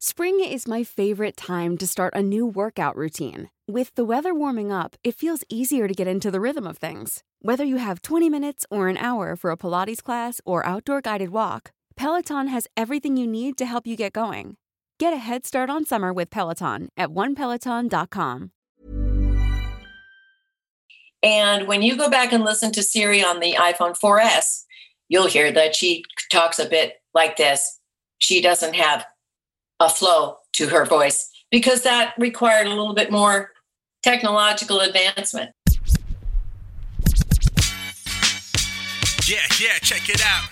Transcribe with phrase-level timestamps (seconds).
[0.00, 3.50] Spring is my favorite time to start a new workout routine.
[3.66, 7.24] With the weather warming up, it feels easier to get into the rhythm of things.
[7.42, 11.30] Whether you have 20 minutes or an hour for a Pilates class or outdoor guided
[11.30, 14.56] walk, Peloton has everything you need to help you get going.
[15.00, 18.52] Get a head start on summer with Peloton at onepeloton.com.
[21.24, 24.62] And when you go back and listen to Siri on the iPhone 4S,
[25.08, 27.80] you'll hear that she talks a bit like this.
[28.18, 29.04] She doesn't have
[29.80, 33.52] a flow to her voice because that required a little bit more
[34.02, 35.50] technological advancement.
[39.26, 40.48] Yeah, yeah, check it out.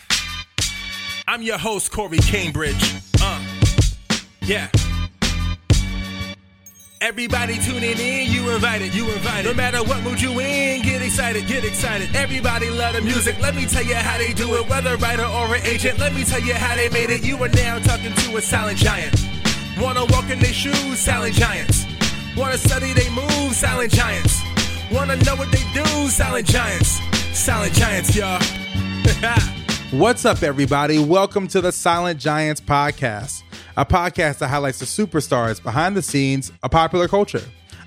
[1.26, 2.94] I'm your host, Corey Cambridge.
[3.20, 3.42] Uh,
[4.42, 4.68] yeah.
[7.02, 9.44] Everybody tuning in, you invited, you invited.
[9.44, 12.08] No matter what mood you in, get excited, get excited.
[12.16, 13.38] Everybody love the music.
[13.38, 14.66] Let me tell you how they do it.
[14.66, 17.22] Whether writer or an agent, let me tell you how they made it.
[17.22, 19.14] You are now talking to a silent giant.
[19.78, 21.84] Wanna walk in their shoes, silent giants.
[22.34, 24.40] Wanna study they moves, silent giants.
[24.90, 26.98] Wanna know what they do, silent giants.
[27.34, 28.40] Silent giants, y'all.
[29.92, 30.98] What's up, everybody?
[30.98, 33.42] Welcome to the Silent Giants podcast,
[33.76, 37.42] a podcast that highlights the superstars behind the scenes of popular culture.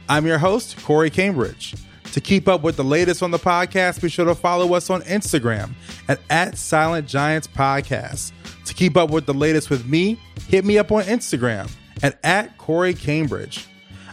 [0.08, 1.76] I'm your host, Corey Cambridge.
[2.14, 5.02] To keep up with the latest on the podcast, be sure to follow us on
[5.04, 5.72] Instagram
[6.08, 8.32] at, at Silent Giants Podcast.
[8.66, 11.72] To keep up with the latest with me, hit me up on Instagram
[12.04, 13.68] at, at Corey Cambridge.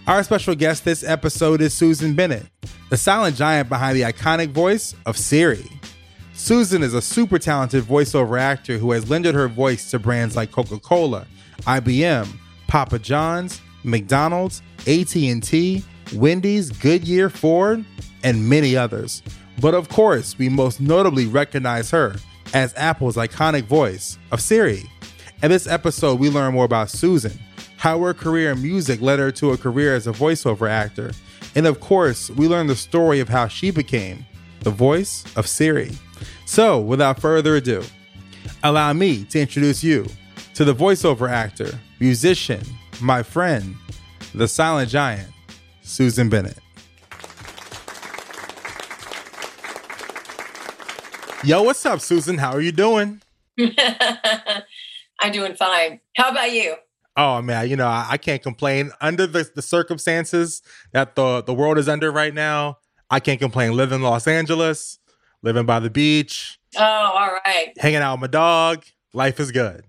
[0.06, 2.46] Our special guest this episode is Susan Bennett,
[2.90, 5.64] the silent giant behind the iconic voice of Siri.
[6.32, 10.52] Susan is a super talented voiceover actor who has lended her voice to brands like
[10.52, 11.26] Coca-Cola,
[11.62, 12.28] IBM,
[12.68, 17.84] Papa John's, McDonald's, AT&T, Wendy's, Goodyear, Ford,
[18.22, 19.22] and many others.
[19.60, 22.16] But of course, we most notably recognize her
[22.54, 24.84] as Apple's iconic voice of Siri.
[25.42, 27.38] In this episode, we learn more about Susan,
[27.76, 31.12] how her career in music led her to a career as a voiceover actor,
[31.54, 34.26] and of course, we learn the story of how she became
[34.60, 35.92] the voice of Siri.
[36.44, 37.82] So, without further ado,
[38.62, 40.06] allow me to introduce you
[40.56, 42.62] to the voiceover actor, musician,
[43.02, 43.76] my friend,
[44.34, 45.28] the silent giant,
[45.82, 46.56] Susan Bennett.
[51.44, 52.38] Yo, what's up, Susan?
[52.38, 53.20] How are you doing?
[55.20, 56.00] I'm doing fine.
[56.16, 56.76] How about you?
[57.18, 60.62] Oh man, you know I, I, can't complain under the, the circumstances
[60.92, 62.78] that the the world is under right now.
[63.10, 63.72] I can't complain.
[63.72, 64.98] Living in Los Angeles,
[65.42, 66.58] living by the beach.
[66.78, 67.72] Oh, all right.
[67.76, 68.84] Hanging out with my dog.
[69.12, 69.84] Life is good.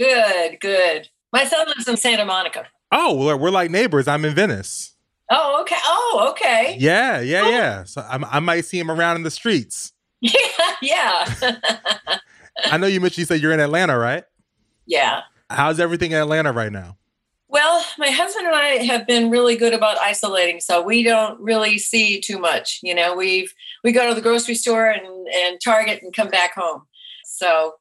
[0.00, 1.10] Good, good.
[1.30, 2.66] My son lives in Santa Monica.
[2.90, 4.08] Oh, we're, we're like neighbors.
[4.08, 4.94] I'm in Venice.
[5.30, 5.76] Oh, okay.
[5.84, 6.76] Oh, okay.
[6.78, 7.50] Yeah, yeah, oh.
[7.50, 7.84] yeah.
[7.84, 9.92] So I, I might see him around in the streets.
[10.22, 11.34] Yeah, yeah.
[12.66, 14.24] I know you mentioned you said you're in Atlanta, right?
[14.84, 15.22] Yeah.
[15.48, 16.98] How's everything in Atlanta right now?
[17.48, 21.78] Well, my husband and I have been really good about isolating, so we don't really
[21.78, 22.80] see too much.
[22.82, 26.54] You know, we've we go to the grocery store and, and Target and come back
[26.54, 26.82] home.
[27.24, 27.76] So,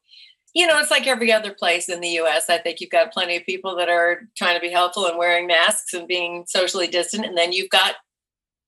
[0.54, 2.50] you know, it's like every other place in the US.
[2.50, 5.48] I think you've got plenty of people that are trying to be helpful and wearing
[5.48, 7.96] masks and being socially distant, and then you've got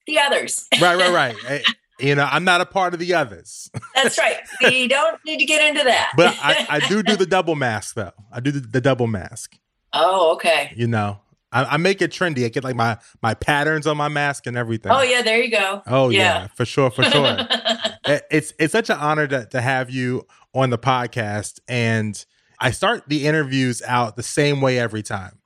[0.08, 0.68] the others.
[0.82, 1.64] Right, right, right.
[2.00, 3.70] You know, I'm not a part of the others.
[3.94, 4.38] That's right.
[4.64, 6.14] We don't need to get into that.
[6.18, 8.14] but I, I do do the double mask though.
[8.32, 9.60] I do the, the double mask.
[9.94, 10.74] Oh, okay.
[10.76, 11.20] You know,
[11.52, 12.46] I, I, make it trendy.
[12.46, 14.92] I get like my my patterns on my mask and everything.
[14.92, 15.82] Oh yeah, there you go.
[15.88, 17.38] Oh yeah, yeah for sure, for sure.
[18.06, 22.24] it, it's it's such an honor to to have you on the podcast, and
[22.60, 25.40] I start the interviews out the same way every time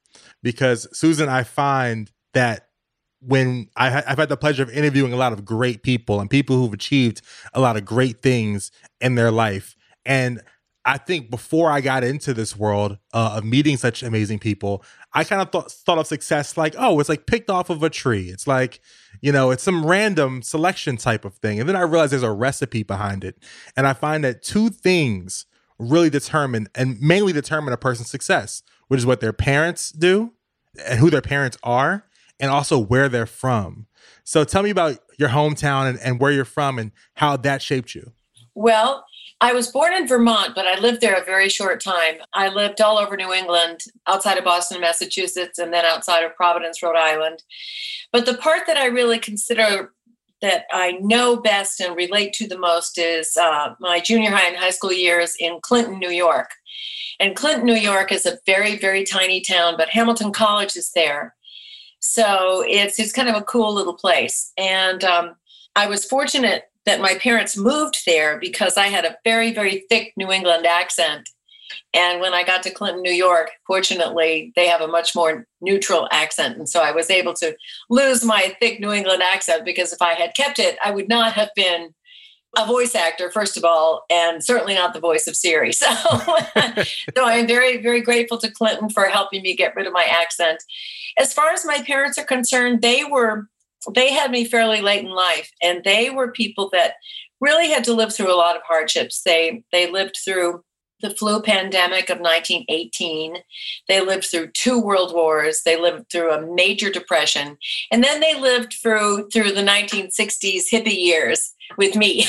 [0.43, 2.67] because Susan, I find that
[3.19, 6.57] when I, have had the pleasure of interviewing a lot of great people and people
[6.57, 7.21] who've achieved
[7.53, 9.75] a lot of great things in their life.
[10.05, 10.41] And
[10.87, 15.23] I think before I got into this world uh, of meeting such amazing people, I
[15.23, 18.29] kind of thought, thought of success like, oh, it's like picked off of a tree.
[18.29, 18.81] It's like,
[19.19, 21.59] you know, it's some random selection type of thing.
[21.59, 23.35] And then I realized there's a recipe behind it.
[23.75, 25.47] And I find that two things
[25.79, 30.33] really determine and mainly determine a person's success, which is what their parents do
[30.85, 32.05] and who their parents are
[32.39, 33.87] and also where they're from.
[34.23, 37.95] So tell me about your hometown and, and where you're from and how that shaped
[37.95, 38.11] you.
[38.53, 39.05] Well,
[39.45, 42.15] I was born in Vermont, but I lived there a very short time.
[42.33, 46.81] I lived all over New England, outside of Boston, Massachusetts, and then outside of Providence,
[46.81, 47.43] Rhode Island.
[48.11, 49.93] But the part that I really consider
[50.41, 54.57] that I know best and relate to the most is uh, my junior high and
[54.57, 56.49] high school years in Clinton, New York.
[57.19, 61.35] And Clinton, New York is a very, very tiny town, but Hamilton College is there.
[61.99, 64.51] So it's it's kind of a cool little place.
[64.57, 65.35] And um,
[65.75, 70.13] I was fortunate that my parents moved there because I had a very very thick
[70.17, 71.29] New England accent,
[71.93, 76.07] And when I got to Clinton, New York, fortunately, they have a much more neutral
[76.11, 76.57] accent.
[76.57, 77.55] And so I was able to
[77.89, 81.33] lose my thick New England accent because if I had kept it, I would not
[81.33, 81.93] have been
[82.57, 85.71] a voice actor, first of all, and certainly not the voice of Siri.
[85.85, 85.87] So,
[87.17, 90.05] so I am very, very grateful to Clinton for helping me get rid of my
[90.05, 90.63] accent.
[91.17, 93.47] As far as my parents are concerned, they were
[93.93, 96.95] they had me fairly late in life, and they were people that
[97.41, 99.21] really had to live through a lot of hardships.
[99.23, 100.63] They they lived through
[101.01, 103.37] the flu pandemic of 1918.
[103.87, 105.61] They lived through two world wars.
[105.63, 107.57] They lived through a major depression,
[107.91, 112.25] and then they lived through through the 1960s hippie years with me.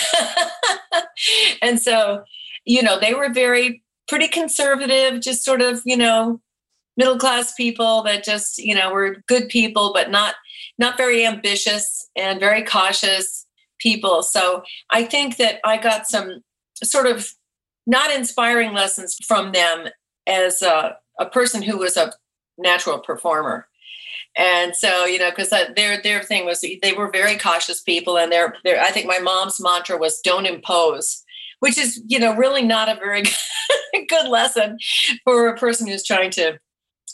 [1.63, 2.25] and so,
[2.65, 6.41] you know, they were very pretty conservative, just sort of, you know,
[6.97, 10.35] middle class people that just, you know, were good people, but not
[10.79, 13.47] not very ambitious and very cautious
[13.79, 14.23] people.
[14.23, 16.43] So I think that I got some
[16.83, 17.29] sort of
[17.87, 19.89] not inspiring lessons from them
[20.27, 22.13] as a, a person who was a
[22.59, 23.69] natural performer.
[24.37, 28.31] And so, you know, because their their thing was they were very cautious people, and
[28.31, 31.25] their their I think my mom's mantra was "Don't impose,"
[31.61, 33.23] which is you know really not a very
[34.09, 34.77] good lesson
[35.25, 36.59] for a person who's trying to,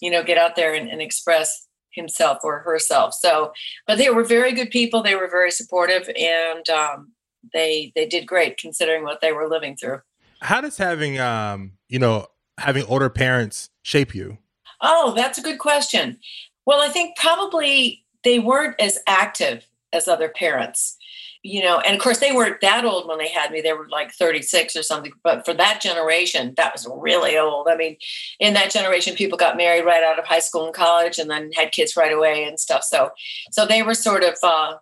[0.01, 3.15] you know, get out there and, and express himself or herself.
[3.15, 3.53] So,
[3.87, 5.03] but they were very good people.
[5.03, 7.13] They were very supportive, and um,
[7.53, 10.01] they they did great considering what they were living through.
[10.41, 12.27] How does having um, you know
[12.59, 14.39] having older parents shape you?
[14.81, 16.19] Oh, that's a good question.
[16.67, 20.97] Well, I think probably they weren't as active as other parents,
[21.43, 23.61] you know, and of course they weren't that old when they had me.
[23.61, 25.13] They were like 36 or something.
[25.25, 27.67] But for that generation, that was really old.
[27.69, 27.97] I mean,
[28.39, 31.51] in that generation, people got married right out of high school and college and then
[31.55, 32.85] had kids right away and stuff.
[32.85, 33.11] So,
[33.51, 34.75] so they were sort of, uh,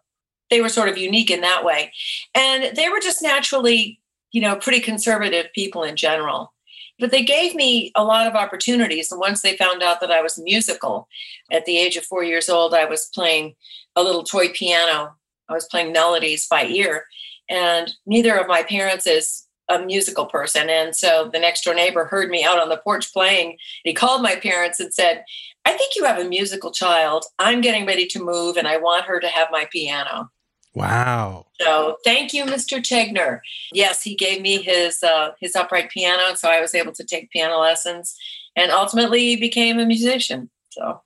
[0.50, 1.92] they were sort of unique in that way.
[2.34, 4.00] And they were just naturally,
[4.32, 6.52] you know, pretty conservative people in general
[7.00, 9.10] but they gave me a lot of opportunities.
[9.10, 11.08] And once they found out that I was musical,
[11.50, 13.54] at the age of four years old, I was playing
[13.96, 15.16] a little toy piano.
[15.50, 17.04] I was playing melodies by ear.
[17.48, 20.68] And neither of my parents is a musical person.
[20.68, 23.56] And so the next door neighbor heard me out on the porch playing.
[23.84, 25.24] He called my parents and said,
[25.64, 27.24] I think you have a musical child.
[27.38, 30.30] I'm getting ready to move and I want her to have my piano.
[30.74, 31.46] Wow.
[31.60, 32.78] So thank you, Mr.
[32.78, 33.40] Tegner.
[33.72, 37.30] Yes, he gave me his uh, his upright piano, so I was able to take
[37.30, 38.14] piano lessons,
[38.54, 40.48] and ultimately became a musician.
[40.70, 41.02] So,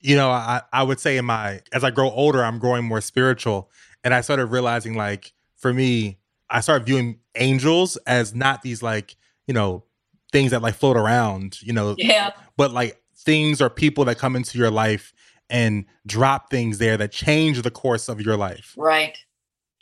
[0.00, 3.00] you know, I I would say in my as I grow older, I'm growing more
[3.00, 3.70] spiritual,
[4.06, 6.18] and I started realizing like for me,
[6.48, 9.16] I started viewing angels as not these like
[9.48, 9.82] you know
[10.30, 14.36] things that like float around, you know, yeah, but like things or people that come
[14.36, 15.12] into your life
[15.50, 18.74] and drop things there that change the course of your life.
[18.76, 19.18] Right.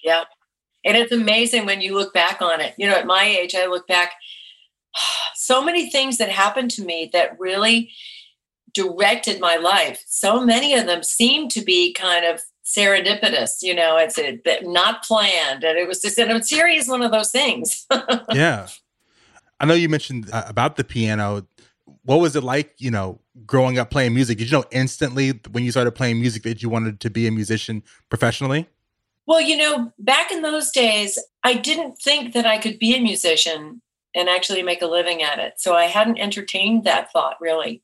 [0.02, 0.24] Yeah.
[0.86, 2.74] And it's amazing when you look back on it.
[2.78, 4.12] You know, at my age, I look back,
[5.34, 7.90] so many things that happened to me that really
[8.72, 10.02] directed my life.
[10.06, 15.04] So many of them seem to be kind of serendipitous, you know, it's a, not
[15.04, 15.64] planned.
[15.64, 17.86] And it was just, and a series one of those things.
[18.32, 18.68] yeah.
[19.60, 21.46] I know you mentioned uh, about the piano
[22.04, 24.38] what was it like, you know, growing up playing music?
[24.38, 27.30] Did you know instantly when you started playing music that you wanted to be a
[27.30, 28.68] musician professionally?
[29.26, 33.00] Well, you know, back in those days, I didn't think that I could be a
[33.00, 33.80] musician
[34.14, 35.54] and actually make a living at it.
[35.56, 37.82] So I hadn't entertained that thought really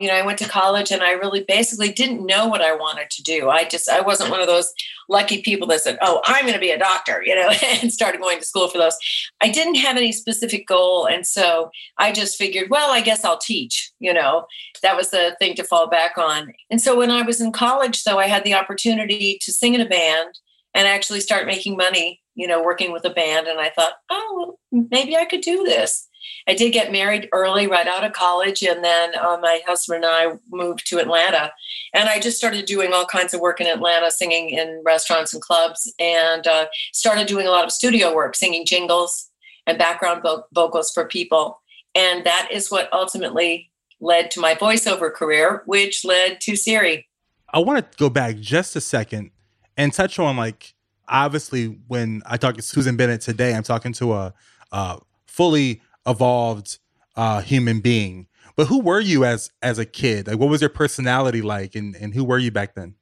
[0.00, 3.10] you know, I went to college and I really basically didn't know what I wanted
[3.10, 3.48] to do.
[3.48, 4.72] I just, I wasn't one of those
[5.08, 7.48] lucky people that said, oh, I'm going to be a doctor, you know,
[7.82, 8.96] and started going to school for those.
[9.40, 11.06] I didn't have any specific goal.
[11.06, 14.46] And so I just figured, well, I guess I'll teach, you know,
[14.82, 16.52] that was the thing to fall back on.
[16.70, 19.80] And so when I was in college, though, I had the opportunity to sing in
[19.80, 20.38] a band
[20.74, 23.46] and actually start making money, you know, working with a band.
[23.46, 26.08] And I thought, oh, maybe I could do this.
[26.46, 30.12] I did get married early, right out of college, and then uh, my husband and
[30.12, 31.52] I moved to Atlanta.
[31.92, 35.42] And I just started doing all kinds of work in Atlanta, singing in restaurants and
[35.42, 39.30] clubs, and uh, started doing a lot of studio work, singing jingles
[39.66, 41.60] and background vo- vocals for people.
[41.94, 47.06] And that is what ultimately led to my voiceover career, which led to Siri.
[47.52, 49.30] I want to go back just a second
[49.76, 50.74] and touch on like
[51.08, 54.34] obviously when I talk to Susan Bennett today, I'm talking to a,
[54.72, 56.78] a fully evolved
[57.16, 58.26] uh, human being.
[58.56, 60.28] But who were you as as a kid?
[60.28, 62.94] Like, what was your personality like, and and who were you back then?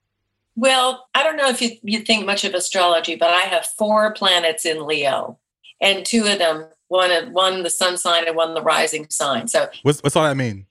[0.56, 4.12] Well, I don't know if you you think much of astrology, but I have four
[4.14, 5.38] planets in Leo,
[5.80, 9.48] and two of them one of one the sun sign and one the rising sign.
[9.48, 10.66] So what's what's all that mean?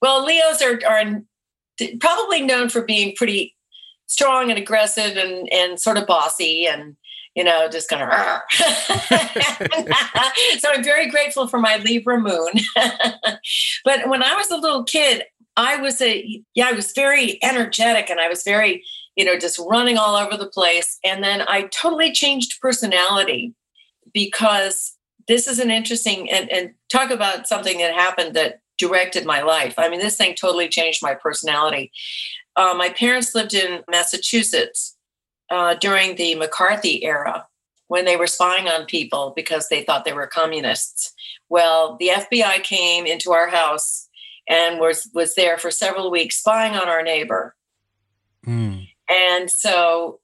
[0.00, 1.22] Well, Leos are are
[2.00, 3.56] probably known for being pretty
[4.06, 6.96] strong and aggressive and and sort of bossy and
[7.34, 8.08] you know, just kind of.
[10.58, 12.52] so I'm very grateful for my Libra moon.
[13.84, 15.24] but when I was a little kid,
[15.56, 18.84] I was a, yeah, I was very energetic and I was very,
[19.16, 20.98] you know, just running all over the place.
[21.04, 23.54] And then I totally changed personality
[24.12, 29.42] because this is an interesting, and, and talk about something that happened that directed my
[29.42, 29.74] life.
[29.78, 31.92] I mean, this thing totally changed my personality.
[32.56, 34.93] Uh, my parents lived in Massachusetts
[35.54, 37.46] uh, during the McCarthy era
[37.86, 41.14] when they were spying on people because they thought they were communists.
[41.48, 44.08] Well, the FBI came into our house
[44.48, 47.54] and was was there for several weeks spying on our neighbor.
[48.44, 48.88] Mm.
[49.08, 50.18] And so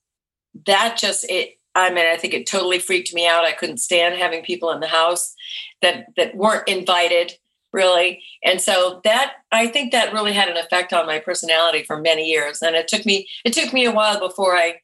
[0.67, 3.45] that just it I mean I think it totally freaked me out.
[3.45, 5.33] I couldn't stand having people in the house
[5.81, 7.35] that that weren't invited
[7.73, 8.21] really.
[8.43, 12.25] And so that I think that really had an effect on my personality for many
[12.25, 12.63] years.
[12.63, 14.81] And it took me it took me a while before I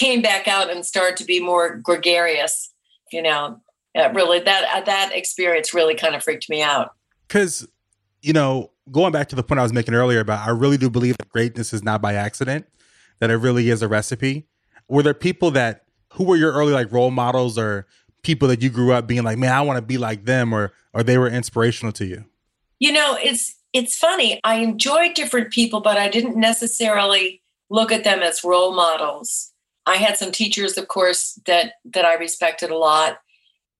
[0.00, 2.72] came back out and started to be more gregarious.
[3.12, 3.60] You know,
[3.96, 6.94] uh, really that uh, that experience really kind of freaked me out.
[7.28, 7.68] Because
[8.22, 10.88] you know, going back to the point I was making earlier about, I really do
[10.88, 12.66] believe that greatness is not by accident.
[13.18, 14.46] That it really is a recipe.
[14.88, 17.86] Were there people that who were your early like role models or
[18.22, 20.72] people that you grew up being like, man, I want to be like them, or
[20.94, 22.24] or they were inspirational to you?
[22.78, 24.40] You know, it's it's funny.
[24.44, 29.49] I enjoyed different people, but I didn't necessarily look at them as role models.
[29.90, 33.18] I had some teachers, of course, that that I respected a lot,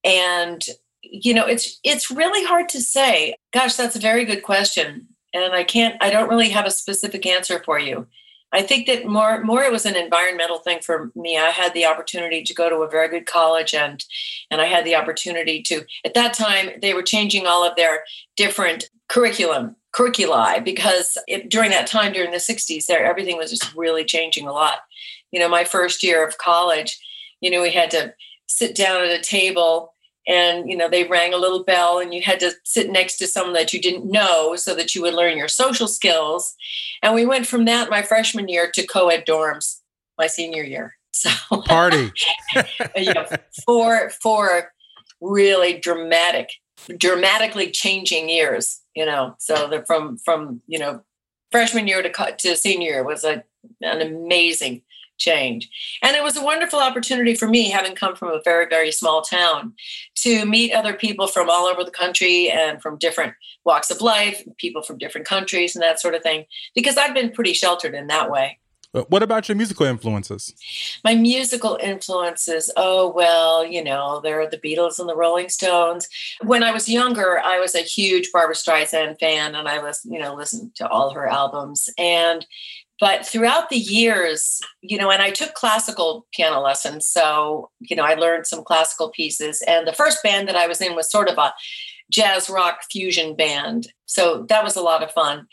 [0.05, 0.61] and
[1.03, 3.37] you know, it's it's really hard to say.
[3.53, 5.97] Gosh, that's a very good question, and I can't.
[6.03, 8.07] I don't really have a specific answer for you.
[8.53, 11.39] I think that more more it was an environmental thing for me.
[11.39, 14.05] I had the opportunity to go to a very good college and
[14.51, 18.03] and I had the opportunity to at that time they were changing all of their
[18.37, 23.75] different curriculum curriculi because it, during that time during the 60s there everything was just
[23.75, 24.81] really changing a lot.
[25.33, 26.99] You know, my first year of college,
[27.41, 28.15] you know, we had to
[28.47, 29.95] sit down at a table
[30.29, 33.27] and you know they rang a little bell and you had to sit next to
[33.27, 36.55] someone that you didn't know so that you would learn your social skills.
[37.03, 39.81] And we went from that my freshman year to co-ed dorms
[40.19, 40.95] my senior year.
[41.13, 41.31] So
[41.63, 42.13] party.
[42.97, 43.27] you know,
[43.67, 44.73] four four
[45.21, 46.49] really dramatic
[46.99, 49.35] dramatically changing years you know.
[49.39, 51.03] So the from from you know
[51.51, 53.45] freshman year to to senior year was a
[53.81, 54.83] an amazing
[55.21, 55.71] change.
[56.03, 59.23] And it was a wonderful opportunity for me, having come from a very, very small
[59.23, 59.75] town,
[60.17, 63.35] to meet other people from all over the country and from different
[63.65, 67.31] walks of life, people from different countries, and that sort of thing, because I've been
[67.31, 68.59] pretty sheltered in that way.
[68.93, 70.53] Uh, what about your musical influences?
[71.05, 76.09] My musical influences, oh, well, you know, there are the Beatles and the Rolling Stones.
[76.43, 80.19] When I was younger, I was a huge Barbra Streisand fan and I was, you
[80.19, 81.89] know, listened to all her albums.
[81.99, 82.45] And
[83.01, 88.05] but throughout the years you know and i took classical piano lessons so you know
[88.05, 89.63] i learned some classical pieces.
[89.67, 91.53] And the first band that i was in was sort of a
[92.11, 95.47] jazz rock fusion band so that was a lot of fun.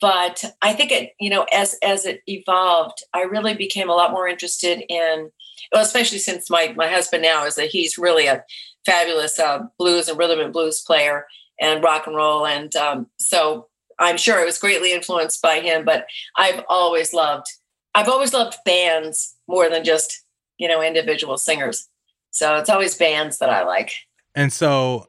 [0.00, 4.12] But i think it you know as as it evolved i really became a lot
[4.12, 5.30] more interested in
[5.72, 8.42] well, especially since my my husband now is that he's really a
[8.86, 11.26] fabulous uh, blues and rhythm and blues player
[11.60, 12.46] and rock and roll.
[12.46, 13.68] And um, so
[14.00, 17.46] I'm sure it was greatly influenced by him, but I've always loved
[17.94, 20.24] I've always loved bands more than just,
[20.58, 21.88] you know, individual singers.
[22.30, 23.92] So it's always bands that I like.
[24.34, 25.06] And so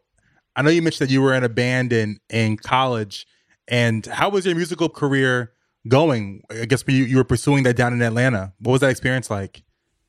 [0.55, 3.25] I know you mentioned that you were in a band in in college.
[3.67, 5.53] And how was your musical career
[5.88, 6.41] going?
[6.50, 8.53] I guess you, you were pursuing that down in Atlanta.
[8.60, 9.63] What was that experience like?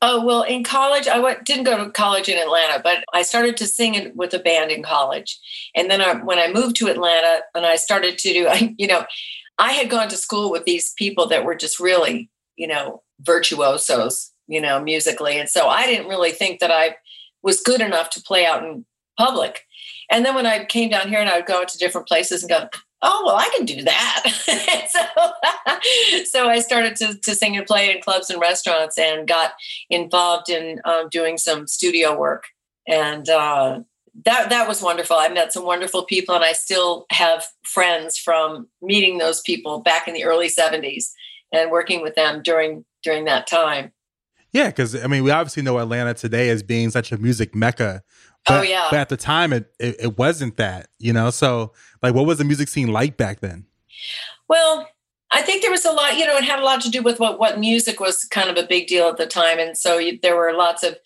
[0.05, 3.57] Oh, well, in college, I went, didn't go to college in Atlanta, but I started
[3.59, 5.39] to sing with a band in college.
[5.77, 9.05] And then I, when I moved to Atlanta and I started to do, you know,
[9.59, 14.33] I had gone to school with these people that were just really, you know, virtuosos,
[14.49, 15.39] you know, musically.
[15.39, 16.97] And so I didn't really think that I
[17.45, 18.85] was good enough to play out in
[19.17, 19.67] public.
[20.11, 22.51] And then when I came down here and I would go to different places and
[22.51, 22.69] go,
[23.03, 24.23] oh well i can do that
[24.91, 29.53] so, so i started to, to sing and play in clubs and restaurants and got
[29.91, 32.45] involved in um, doing some studio work
[32.89, 33.81] and uh,
[34.25, 38.69] that that was wonderful i met some wonderful people and i still have friends from
[38.81, 41.11] meeting those people back in the early 70s
[41.53, 43.93] and working with them during during that time
[44.53, 48.03] yeah because i mean we obviously know atlanta today as being such a music mecca
[48.49, 48.89] Oh, but, oh yeah.
[48.91, 51.31] But at the time, it, it, it wasn't that, you know.
[51.31, 53.67] So like, what was the music scene like back then?
[54.49, 54.89] Well,
[55.31, 56.19] I think there was a lot.
[56.19, 58.63] You know, it had a lot to do with what what music was kind of
[58.63, 60.97] a big deal at the time, and so you, there were lots of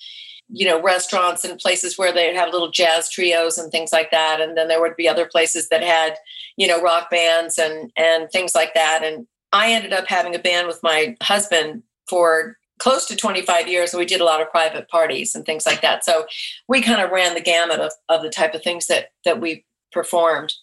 [0.49, 4.41] you know restaurants and places where they'd have little jazz trios and things like that
[4.41, 6.17] and then there would be other places that had
[6.57, 10.39] you know rock bands and and things like that and i ended up having a
[10.39, 14.51] band with my husband for close to 25 years and we did a lot of
[14.51, 16.27] private parties and things like that so
[16.69, 19.65] we kind of ran the gamut of, of the type of things that that we
[19.91, 20.55] performed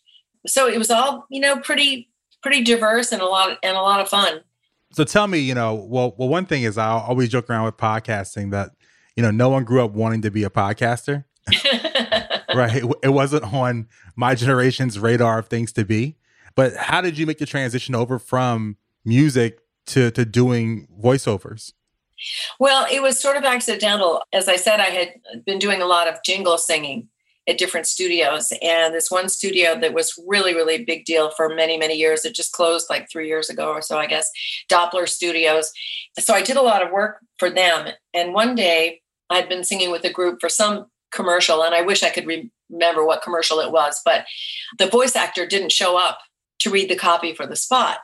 [0.45, 2.09] so it was all you know pretty
[2.41, 4.41] pretty diverse and a lot and a lot of fun.
[4.91, 7.77] So tell me you know well well one thing is i always joke around with
[7.77, 8.71] podcasting that
[9.15, 11.25] you know no one grew up wanting to be a podcaster.
[12.53, 12.75] Right.
[12.75, 16.17] It, it wasn't on my generation's radar of things to be.
[16.55, 21.73] But how did you make the transition over from music to to doing voiceovers?
[22.59, 24.21] Well, it was sort of accidental.
[24.31, 25.13] As I said, I had
[25.45, 27.09] been doing a lot of jingle singing
[27.47, 28.53] at different studios.
[28.61, 32.23] And this one studio that was really, really big deal for many, many years.
[32.23, 34.29] It just closed like three years ago or so, I guess,
[34.71, 35.71] Doppler Studios.
[36.19, 37.89] So I did a lot of work for them.
[38.13, 42.03] And one day I'd been singing with a group for some commercial, and I wish
[42.03, 44.25] I could re- remember what commercial it was, but
[44.79, 46.19] the voice actor didn't show up
[46.59, 47.99] to read the copy for the spot.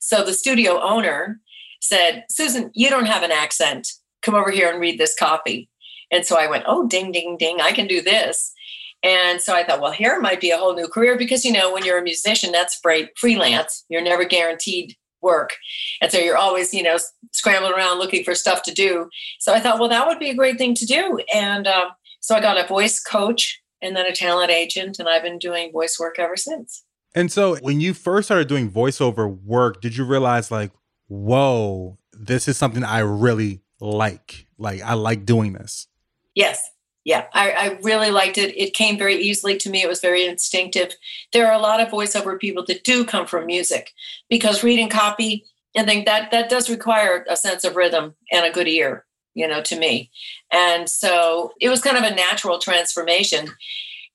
[0.00, 1.40] So the studio owner
[1.80, 3.88] said, Susan, you don't have an accent.
[4.22, 5.68] Come over here and read this copy.
[6.10, 8.52] And so I went, oh, ding, ding, ding, I can do this.
[9.02, 11.72] And so I thought, well, here might be a whole new career because, you know,
[11.72, 13.84] when you're a musician, that's free, freelance.
[13.88, 15.56] You're never guaranteed work.
[16.00, 16.98] And so you're always, you know,
[17.32, 19.08] scrambling around looking for stuff to do.
[19.40, 21.20] So I thought, well, that would be a great thing to do.
[21.34, 21.90] And uh,
[22.20, 25.72] so I got a voice coach and then a talent agent, and I've been doing
[25.72, 26.84] voice work ever since.
[27.14, 30.70] And so when you first started doing voiceover work, did you realize, like,
[31.08, 34.46] whoa, this is something I really like.
[34.56, 35.88] Like, I like doing this.
[36.34, 36.62] Yes.
[37.04, 38.56] Yeah, I, I, really liked it.
[38.56, 39.82] It came very easily to me.
[39.82, 40.94] It was very instinctive.
[41.32, 43.90] There are a lot of voiceover people that do come from music
[44.30, 45.44] because reading copy,
[45.76, 49.04] I think that that does require a sense of rhythm and a good ear,
[49.34, 50.12] you know, to me.
[50.52, 53.48] And so it was kind of a natural transformation.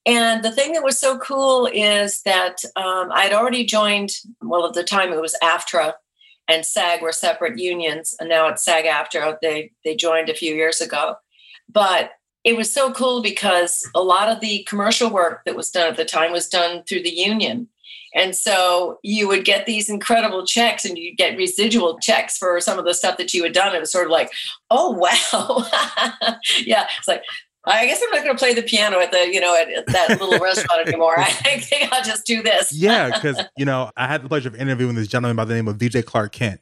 [0.05, 4.73] And the thing that was so cool is that um, I'd already joined, well, at
[4.73, 5.93] the time it was AFTRA,
[6.47, 9.39] and SAG were separate unions, and now it's SAG AFTRA.
[9.41, 11.15] They they joined a few years ago,
[11.67, 12.11] but
[12.47, 15.97] it was so cool because a lot of the commercial work that was done at
[15.97, 17.67] the time was done through the union.
[18.15, 22.79] And so you would get these incredible checks and you'd get residual checks for some
[22.79, 23.75] of the stuff that you had done.
[23.75, 24.31] It was sort of like,
[24.71, 25.67] oh, wow.
[26.65, 26.87] yeah.
[26.97, 27.21] It's like,
[27.65, 29.87] I guess I'm not going to play the piano at the, you know, at, at
[29.87, 31.19] that little restaurant anymore.
[31.19, 32.71] I think I'll just do this.
[32.71, 35.67] yeah, because you know, I had the pleasure of interviewing this gentleman by the name
[35.67, 36.61] of DJ Clark Kent,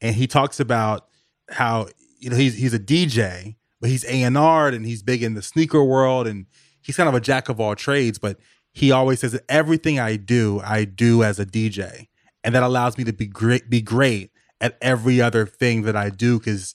[0.00, 1.08] and he talks about
[1.50, 1.88] how
[2.20, 5.84] you know he's he's a DJ, but he's A and he's big in the sneaker
[5.84, 6.46] world, and
[6.80, 8.18] he's kind of a jack of all trades.
[8.18, 8.38] But
[8.72, 12.08] he always says that everything I do, I do as a DJ,
[12.42, 16.08] and that allows me to be great, be great at every other thing that I
[16.08, 16.74] do because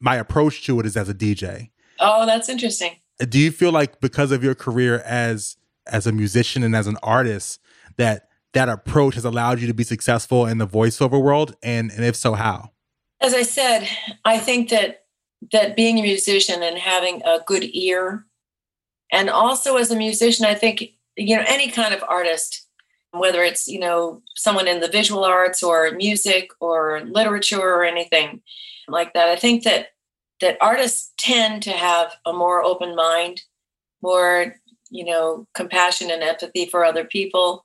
[0.00, 1.70] my approach to it is as a DJ.
[1.98, 5.56] Oh, that's interesting do you feel like because of your career as
[5.86, 7.60] as a musician and as an artist
[7.96, 12.04] that that approach has allowed you to be successful in the voiceover world and and
[12.04, 12.70] if so how
[13.20, 13.88] as i said
[14.24, 15.05] i think that
[15.52, 18.24] that being a musician and having a good ear
[19.12, 20.84] and also as a musician i think
[21.16, 22.66] you know any kind of artist
[23.12, 28.40] whether it's you know someone in the visual arts or music or literature or anything
[28.88, 29.88] like that i think that
[30.40, 33.42] that artists tend to have a more open mind,
[34.02, 34.54] more,
[34.90, 37.64] you know, compassion and empathy for other people,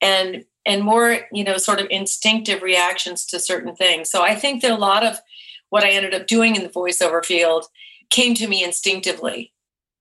[0.00, 4.10] and and more, you know, sort of instinctive reactions to certain things.
[4.10, 5.18] So I think that a lot of
[5.74, 7.66] what I ended up doing in the voiceover field
[8.08, 9.52] came to me instinctively.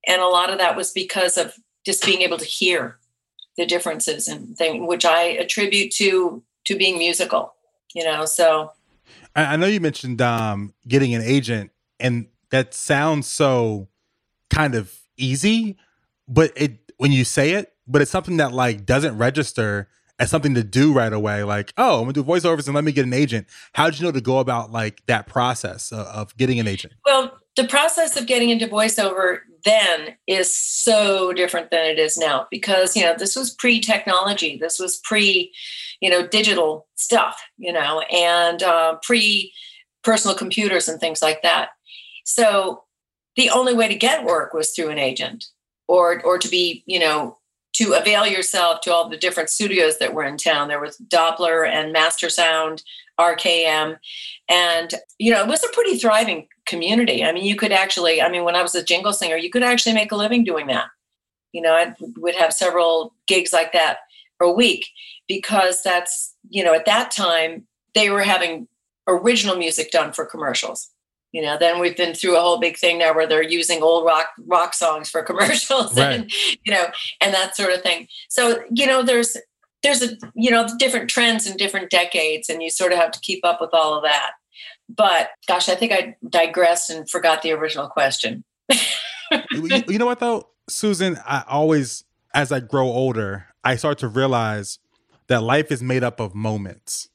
[0.07, 2.99] And a lot of that was because of just being able to hear
[3.57, 7.55] the differences and things, which I attribute to to being musical,
[7.95, 8.25] you know.
[8.25, 8.71] So
[9.35, 13.87] I know you mentioned um, getting an agent and that sounds so
[14.51, 15.79] kind of easy,
[16.27, 20.53] but it when you say it, but it's something that like doesn't register as something
[20.55, 21.43] to do right away.
[21.43, 23.47] Like, oh, I'm gonna do voiceovers and let me get an agent.
[23.73, 26.93] How did you know to go about like that process of, of getting an agent?
[27.05, 32.47] Well, the process of getting into voiceover then is so different than it is now
[32.51, 34.57] because you know this was pre-technology.
[34.57, 35.51] This was pre,
[35.99, 37.41] you know, digital stuff.
[37.57, 39.51] You know, and uh, pre
[40.03, 41.69] personal computers and things like that.
[42.25, 42.83] So
[43.35, 45.45] the only way to get work was through an agent
[45.87, 47.37] or or to be, you know,
[47.73, 50.67] to avail yourself to all the different studios that were in town.
[50.67, 52.83] There was Doppler and Master Sound,
[53.19, 53.97] RKM,
[54.49, 57.23] and you know, it was a pretty thriving community.
[57.23, 59.63] I mean, you could actually, I mean, when I was a jingle singer, you could
[59.63, 60.85] actually make a living doing that.
[61.51, 63.97] You know, I would have several gigs like that
[64.41, 64.87] a week
[65.27, 68.67] because that's, you know, at that time they were having
[69.07, 70.89] original music done for commercials
[71.33, 74.05] you know then we've been through a whole big thing now where they're using old
[74.05, 76.13] rock rock songs for commercials right.
[76.13, 76.31] and
[76.63, 76.85] you know
[77.19, 79.35] and that sort of thing so you know there's
[79.81, 83.19] there's a you know different trends in different decades and you sort of have to
[83.19, 84.31] keep up with all of that
[84.89, 88.43] But gosh, I think I digressed and forgot the original question.
[89.51, 91.17] you, know what though, Susan?
[91.25, 94.79] I always, as I grow older, I start to realize
[95.27, 97.09] that life is made up of moments.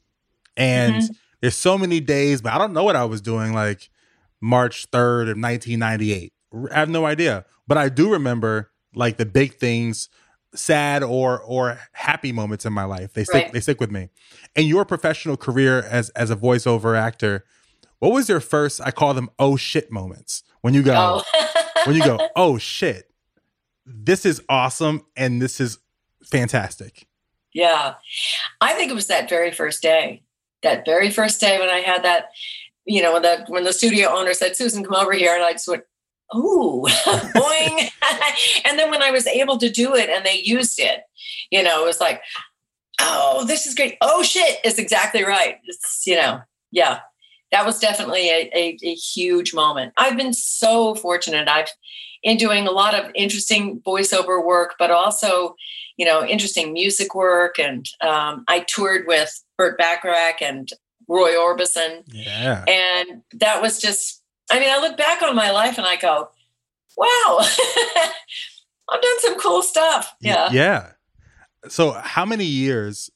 [0.57, 1.13] And mm-hmm.
[1.41, 3.91] there's so many days, but I don't know what I was doing like
[4.41, 6.33] March 3rd of 1998.
[6.71, 7.45] I have no idea.
[7.67, 10.09] But I do remember like the big things,
[10.55, 13.13] sad or or happy moments in my life.
[13.13, 13.53] They stick right.
[13.53, 14.09] they stick with me.
[14.57, 17.45] And your professional career as as a voiceover actor,
[17.99, 21.65] what was your first I call them oh shit moments when you go oh.
[21.85, 23.11] when you go, "Oh shit.
[23.85, 25.79] This is awesome and this is
[26.25, 27.07] fantastic."
[27.53, 27.95] Yeah.
[28.61, 30.23] I think it was that very first day.
[30.63, 32.31] That very first day when I had that,
[32.89, 35.35] you know, when the when the studio owner said, Susan, come over here.
[35.35, 35.85] And I just went,
[36.35, 37.91] ooh, boing.
[38.65, 41.03] and then when I was able to do it and they used it,
[41.51, 42.23] you know, it was like,
[43.01, 43.97] oh, this is great.
[44.01, 45.59] Oh shit, it's exactly right.
[45.65, 46.41] It's, you know,
[46.73, 47.01] yeah.
[47.51, 49.95] That was definitely a, a, a huge moment.
[49.97, 51.49] I've been so fortunate.
[51.49, 51.69] I've
[52.23, 55.55] in doing a lot of interesting voiceover work, but also
[55.99, 57.59] you know, interesting music work.
[57.59, 60.71] And um, I toured with Burt Bacharach and
[61.09, 62.03] Roy Orbison.
[62.07, 62.65] Yeah.
[62.69, 66.31] And that was just, I mean, I look back on my life and I go,
[66.97, 67.39] wow,
[68.91, 70.15] I've done some cool stuff.
[70.21, 70.51] Yeah.
[70.53, 70.93] Yeah.
[71.69, 73.11] So, how many years?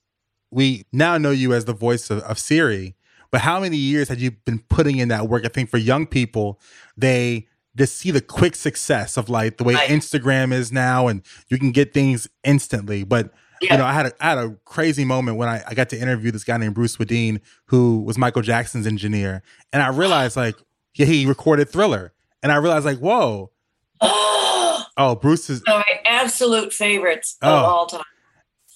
[0.50, 2.94] We now know you as the voice of, of Siri,
[3.30, 5.46] but how many years had you been putting in that work?
[5.46, 6.60] I think for young people,
[6.94, 9.88] they to see the quick success of like the way right.
[9.88, 13.04] Instagram is now and you can get things instantly.
[13.04, 13.74] But yeah.
[13.74, 15.98] you know, I had a I had a crazy moment when I, I got to
[15.98, 19.42] interview this guy named Bruce Swedien, who was Michael Jackson's engineer.
[19.72, 20.56] And I realized like
[20.94, 22.12] yeah, he recorded thriller.
[22.42, 23.50] And I realized like, whoa.
[24.00, 27.48] oh, Bruce is my absolute favorites oh.
[27.48, 28.02] of all time.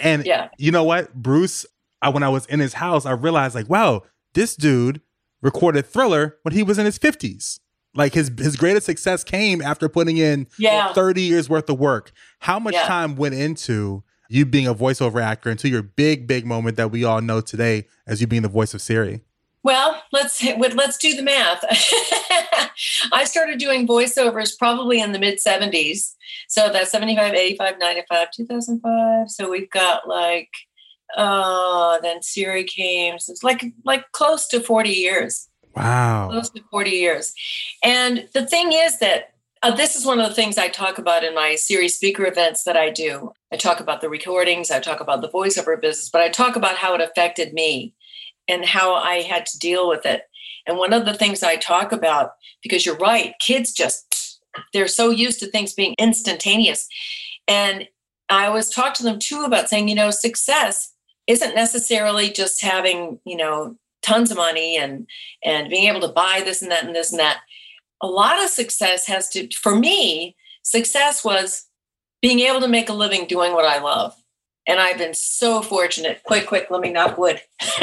[0.01, 0.49] And yeah.
[0.59, 1.15] you know what?
[1.15, 1.67] Bruce,
[2.03, 4.03] I, when I was in his house, I realized like, wow,
[4.35, 5.01] this dude
[5.43, 7.61] recorded thriller when he was in his 50s.
[7.95, 10.93] Like his his greatest success came after putting in yeah.
[10.93, 12.13] 30 years worth of work.
[12.41, 12.87] How much yeah.
[12.87, 17.05] time went into you being a voiceover actor into your big big moment that we
[17.05, 19.21] all know today as you being the voice of Siri?
[19.67, 21.65] Well, let's let's do the math.
[23.13, 26.15] I started doing voiceovers probably in the mid 70s.
[26.47, 29.29] So that's 75, 85, 95, 2005.
[29.29, 30.51] So we've got like
[31.17, 33.19] uh then Siri came.
[33.19, 35.49] So it's like like close to 40 years.
[35.75, 36.29] Wow.
[36.31, 37.35] Close to 40 years.
[37.83, 39.33] And the thing is that
[39.63, 42.65] uh, this is one of the things I talk about in my Siri speaker events
[42.65, 43.33] that I do.
[43.53, 46.77] I talk about the recordings, I talk about the voiceover business, but I talk about
[46.77, 47.95] how it affected me
[48.49, 50.23] and how I had to deal with it.
[50.67, 54.41] And one of the things I talk about, because you're right, kids just,
[54.73, 56.87] they're so used to things being instantaneous.
[57.49, 57.89] And
[58.29, 60.93] I always talk to them too about saying, you know, success
[61.27, 65.07] isn't necessarily just having, you know, tons of money and
[65.45, 67.41] and being able to buy this and that and this and that
[68.03, 71.67] a lot of success has to for me success was
[72.23, 74.15] being able to make a living doing what i love.
[74.67, 76.23] And i've been so fortunate.
[76.25, 77.41] Quick quick let me knock wood.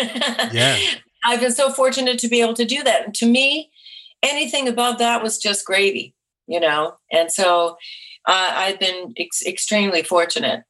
[0.52, 0.78] Yeah.
[1.26, 3.06] I've been so fortunate to be able to do that.
[3.06, 3.72] And to me
[4.22, 6.96] anything above that was just gravy you know?
[7.12, 7.78] And so
[8.28, 10.64] uh, i've been ex- extremely fortunate.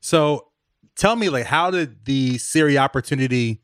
[0.00, 0.48] So
[0.96, 3.60] tell me like how did the siri opportunity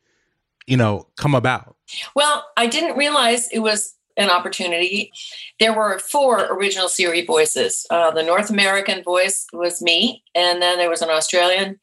[0.71, 1.77] you know, come about?
[2.15, 5.13] Well, I didn't realize it was an opportunity.
[5.59, 7.87] There were four original Siri voices.
[7.91, 11.81] Uh, the North American voice was me, and then there was an Australian,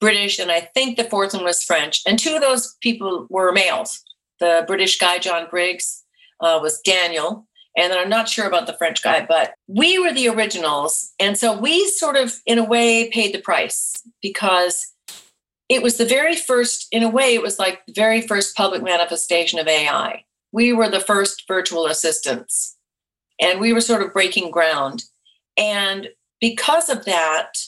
[0.00, 2.02] British, and I think the fourth one was French.
[2.06, 4.02] And two of those people were males.
[4.40, 6.02] The British guy, Jon Briggs,
[6.40, 7.46] uh, was Daniel.
[7.76, 11.12] And then I'm not sure about the French guy, but we were the originals.
[11.20, 14.94] And so we sort of, in a way, paid the price because
[15.68, 18.82] it was the very first, in a way, it was like the very first public
[18.82, 20.24] manifestation of AI.
[20.56, 22.78] We were the first virtual assistants
[23.38, 25.04] and we were sort of breaking ground.
[25.58, 26.08] And
[26.40, 27.58] because of that,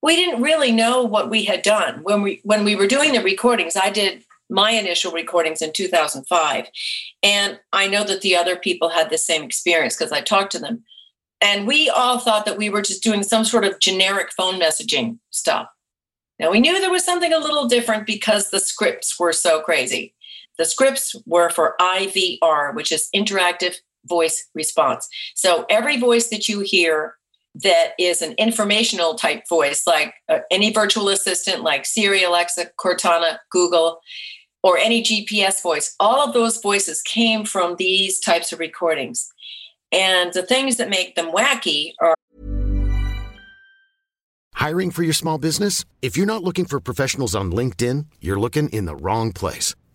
[0.00, 3.20] we didn't really know what we had done when we when we were doing the
[3.20, 3.74] recordings.
[3.74, 6.68] I did my initial recordings in 2005,
[7.24, 10.60] and I know that the other people had the same experience because I talked to
[10.60, 10.84] them.
[11.40, 15.18] And we all thought that we were just doing some sort of generic phone messaging
[15.30, 15.66] stuff.
[16.38, 20.14] Now, we knew there was something a little different because the scripts were so crazy.
[20.60, 25.08] The scripts were for IVR, which is interactive voice response.
[25.34, 27.14] So every voice that you hear
[27.54, 33.38] that is an informational type voice, like uh, any virtual assistant like Siri, Alexa, Cortana,
[33.50, 34.00] Google,
[34.62, 39.32] or any GPS voice, all of those voices came from these types of recordings.
[39.90, 42.14] And the things that make them wacky are
[44.52, 45.86] Hiring for your small business?
[46.02, 49.74] If you're not looking for professionals on LinkedIn, you're looking in the wrong place.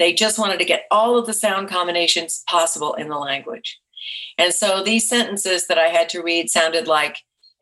[0.00, 3.78] They just wanted to get all of the sound combinations possible in the language.
[4.38, 7.18] And so these sentences that I had to read sounded like,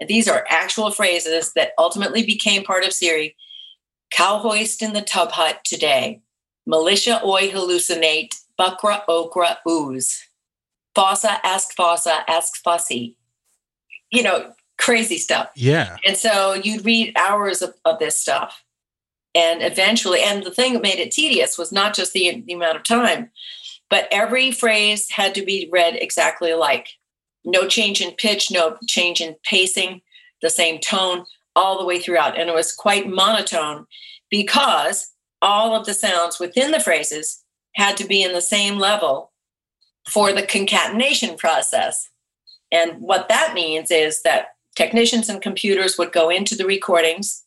[0.06, 3.36] these are actual phrases that ultimately became part of Siri
[4.12, 6.22] cow hoist in the tub hut today,
[6.66, 10.24] militia oi hallucinate, Bukra okra ooze.
[10.94, 13.16] Fossa ask fossa ask fussy.
[14.10, 15.50] You know, crazy stuff.
[15.54, 15.96] Yeah.
[16.06, 18.64] And so you'd read hours of, of this stuff.
[19.34, 22.76] And eventually, and the thing that made it tedious was not just the, the amount
[22.76, 23.30] of time,
[23.90, 26.88] but every phrase had to be read exactly alike.
[27.44, 30.02] No change in pitch, no change in pacing,
[30.42, 31.24] the same tone
[31.56, 32.38] all the way throughout.
[32.38, 33.86] And it was quite monotone
[34.30, 35.10] because
[35.40, 39.32] all of the sounds within the phrases had to be in the same level
[40.08, 42.08] for the concatenation process.
[42.72, 47.44] And what that means is that technicians and computers would go into the recordings,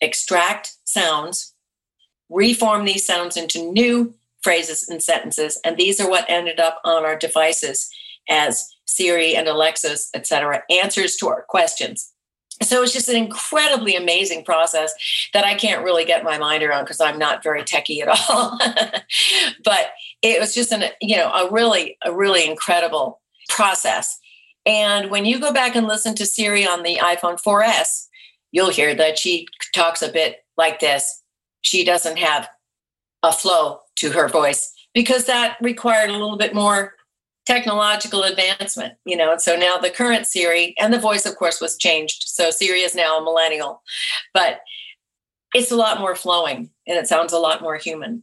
[0.00, 1.54] extract sounds,
[2.28, 7.04] reform these sounds into new phrases and sentences, and these are what ended up on
[7.04, 7.90] our devices
[8.28, 12.12] as Siri and Alexa's, etc., answers to our questions.
[12.62, 14.92] So it's just an incredibly amazing process
[15.32, 18.58] that I can't really get my mind around because I'm not very techy at all.
[19.64, 19.90] but
[20.22, 24.18] it was just an, you know, a really, a really incredible process.
[24.64, 28.06] And when you go back and listen to Siri on the iPhone 4S,
[28.54, 31.22] you'll hear that she talks a bit like this.
[31.62, 32.48] She doesn't have
[33.22, 36.94] a flow to her voice because that required a little bit more
[37.46, 39.36] technological advancement, you know.
[39.38, 42.28] So now the current Siri and the voice, of course, was changed.
[42.28, 43.82] So Siri is now a millennial,
[44.32, 44.60] but
[45.52, 48.22] it's a lot more flowing and it sounds a lot more human.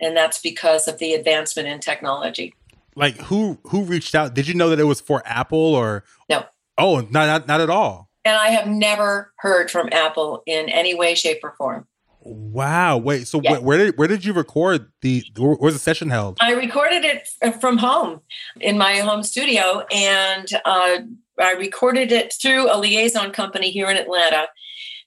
[0.00, 2.54] And that's because of the advancement in technology.
[2.94, 4.34] Like who who reached out?
[4.34, 6.44] Did you know that it was for Apple or no?
[6.76, 8.11] Oh, not not, not at all.
[8.24, 11.86] And I have never heard from Apple in any way, shape, or form.
[12.24, 12.98] Wow.
[12.98, 13.26] Wait.
[13.26, 13.56] So yeah.
[13.56, 15.24] wh- where did where did you record the?
[15.36, 16.38] Where was the session held?
[16.40, 17.28] I recorded it
[17.60, 18.20] from home
[18.60, 20.98] in my home studio, and uh,
[21.40, 24.48] I recorded it through a liaison company here in Atlanta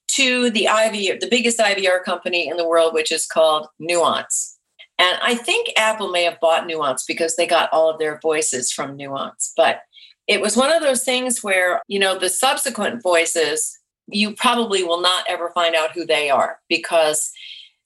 [0.10, 4.58] to the IVR, the biggest IVR company in the world, which is called Nuance.
[4.98, 8.72] And I think Apple may have bought Nuance because they got all of their voices
[8.72, 9.54] from Nuance.
[9.58, 9.82] But
[10.28, 15.02] it was one of those things where, you know, the subsequent voices you probably will
[15.02, 17.32] not ever find out who they are because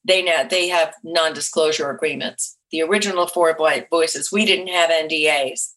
[0.06, 2.58] they now they have non-disclosure agreements.
[2.72, 3.56] The original four
[3.90, 5.74] voices, we didn't have NDAs,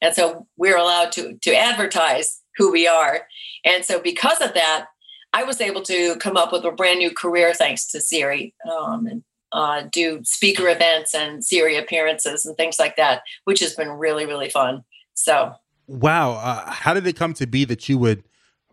[0.00, 3.26] and so we're allowed to to advertise who we are.
[3.64, 4.86] And so because of that,
[5.32, 9.06] I was able to come up with a brand new career thanks to Siri um,
[9.06, 13.90] and uh, do speaker events and Siri appearances and things like that, which has been
[13.90, 14.84] really really fun.
[15.14, 15.54] So
[15.86, 18.24] wow, uh, how did it come to be that you would?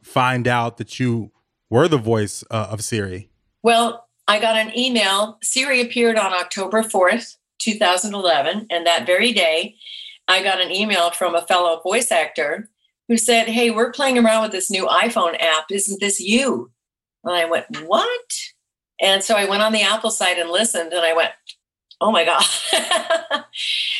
[0.03, 1.31] find out that you
[1.69, 3.29] were the voice uh, of Siri?
[3.63, 5.37] Well, I got an email.
[5.41, 8.67] Siri appeared on October 4th, 2011.
[8.69, 9.75] And that very day,
[10.27, 12.69] I got an email from a fellow voice actor
[13.07, 15.65] who said, Hey, we're playing around with this new iPhone app.
[15.71, 16.71] Isn't this you?
[17.23, 18.33] And I went, What?
[19.01, 21.31] And so I went on the Apple site and listened, and I went,
[22.03, 22.43] Oh my God.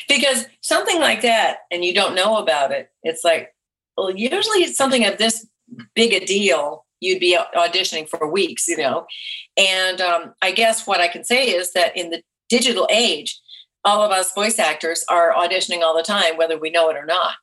[0.10, 3.56] because something like that, and you don't know about it, it's like,
[3.96, 5.48] well, usually it's something of this
[5.96, 9.06] big a deal, you'd be auditioning for weeks, you know.
[9.56, 13.40] And um, I guess what I can say is that in the digital age,
[13.86, 17.06] all of us voice actors are auditioning all the time, whether we know it or
[17.06, 17.36] not.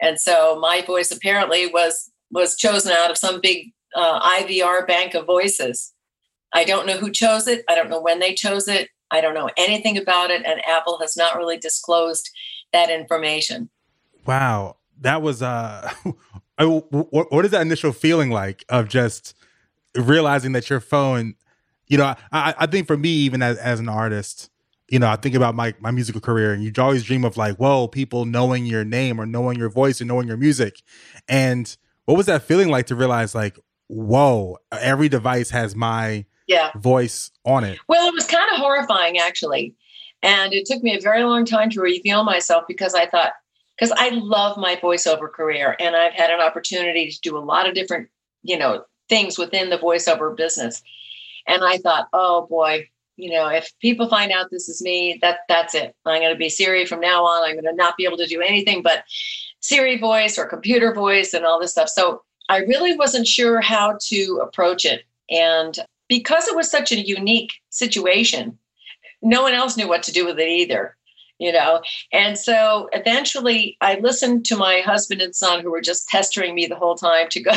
[0.00, 5.14] And so my voice apparently was was chosen out of some big uh, IVR bank
[5.14, 5.92] of voices.
[6.52, 7.64] I don't know who chose it.
[7.68, 8.90] I don't know when they chose it.
[9.14, 12.30] I don't know anything about it, and Apple has not really disclosed
[12.72, 13.70] that information.
[14.26, 15.92] Wow, that was uh
[16.58, 19.34] what, what is that initial feeling like of just
[19.94, 21.34] realizing that your phone,
[21.86, 24.50] you know, I, I think for me, even as, as an artist,
[24.88, 27.56] you know, I think about my, my musical career and you always dream of like,
[27.56, 30.82] whoa, people knowing your name or knowing your voice and knowing your music.
[31.28, 31.74] And
[32.04, 37.30] What was that feeling like to realize like, whoa, every device has my yeah voice
[37.44, 37.78] on it?
[37.88, 39.74] Well, it was kind of horrifying actually.
[40.24, 43.34] And it took me a very long time to reveal myself because I thought,
[43.76, 47.68] because I love my voiceover career and I've had an opportunity to do a lot
[47.68, 48.08] of different,
[48.42, 50.82] you know, things within the voiceover business.
[51.46, 55.40] And I thought, oh boy, you know, if people find out this is me, that
[55.46, 55.94] that's it.
[56.06, 57.46] I'm going to be Siri from now on.
[57.46, 59.04] I'm going to not be able to do anything but
[59.60, 61.90] Siri voice or computer voice and all this stuff.
[61.90, 65.04] So I really wasn't sure how to approach it.
[65.28, 68.58] And because it was such a unique situation,
[69.22, 70.96] no one else knew what to do with it either
[71.38, 71.82] you know?
[72.12, 76.66] And so eventually i listened to my husband and son who were just pestering me
[76.66, 77.52] the whole time to go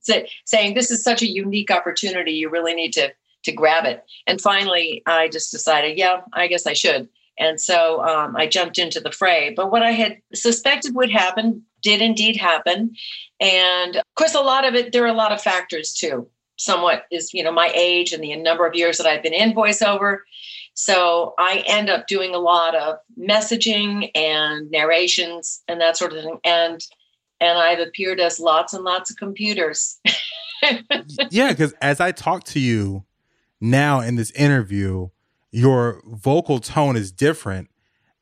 [0.44, 2.32] saying this is such a unique opportunity.
[2.32, 3.12] You really need to
[3.44, 4.04] to grab it.
[4.26, 7.08] And finally i just decided yeah i guess i should.
[7.38, 9.54] And so um, i jumped into the fray.
[9.54, 12.94] But what i had suspected would happen did indeed happen.
[13.40, 16.28] And of course a lot of it there are a lot of factors too
[16.58, 19.52] somewhat is you know my age and the number of years that i've been in
[19.52, 20.18] voiceover
[20.80, 26.22] so I end up doing a lot of messaging and narrations and that sort of
[26.22, 26.38] thing.
[26.44, 26.80] And
[27.40, 30.00] and I've appeared as lots and lots of computers.
[31.30, 33.04] yeah, because as I talk to you
[33.60, 35.08] now in this interview,
[35.50, 37.70] your vocal tone is different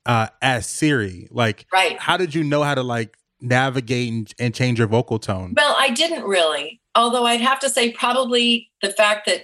[0.07, 1.29] uh, as Siri.
[1.31, 1.99] Like, right?
[1.99, 5.53] How did you know how to like navigate and, and change your vocal tone?
[5.55, 6.81] Well, I didn't really.
[6.97, 9.43] Although I'd have to say probably the fact that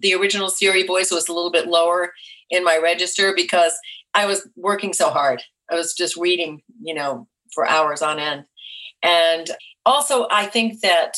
[0.00, 2.12] the original Siri voice was a little bit lower
[2.50, 3.74] in my register because
[4.14, 5.42] I was working so hard.
[5.70, 8.44] I was just reading, you know, for hours on end.
[9.02, 9.50] And
[9.84, 11.12] also, I think that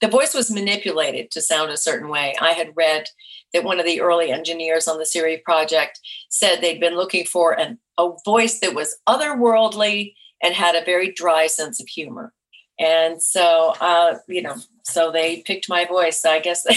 [0.00, 2.34] the voice was manipulated to sound a certain way.
[2.40, 3.04] I had read
[3.52, 7.58] that one of the early engineers on the Siri project said they'd been looking for
[7.58, 12.32] an, a voice that was otherworldly and had a very dry sense of humor.
[12.78, 16.24] And so, uh, you know, so they picked my voice.
[16.24, 16.64] I guess.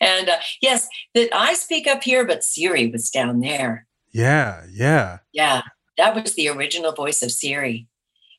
[0.00, 3.86] and uh, yes, that I speak up here, but Siri was down there.
[4.12, 5.62] Yeah, yeah, yeah.
[5.96, 7.88] That was the original voice of Siri,